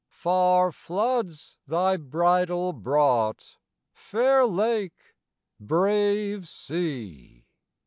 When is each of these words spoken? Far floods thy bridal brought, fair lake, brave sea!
Far 0.15 0.71
floods 0.71 1.57
thy 1.67 1.95
bridal 1.95 2.73
brought, 2.73 3.57
fair 3.93 4.47
lake, 4.47 5.13
brave 5.59 6.47
sea! 6.49 7.45